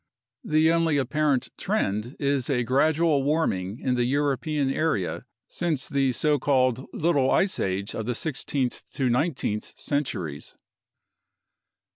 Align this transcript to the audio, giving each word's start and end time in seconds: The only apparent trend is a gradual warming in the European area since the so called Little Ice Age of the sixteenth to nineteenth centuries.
The 0.43 0.71
only 0.71 0.97
apparent 0.97 1.49
trend 1.59 2.15
is 2.19 2.49
a 2.49 2.63
gradual 2.63 3.21
warming 3.21 3.77
in 3.79 3.93
the 3.93 4.05
European 4.05 4.71
area 4.71 5.25
since 5.47 5.87
the 5.87 6.11
so 6.11 6.39
called 6.39 6.87
Little 6.91 7.29
Ice 7.29 7.59
Age 7.59 7.93
of 7.93 8.07
the 8.07 8.15
sixteenth 8.15 8.83
to 8.93 9.09
nineteenth 9.11 9.77
centuries. 9.77 10.55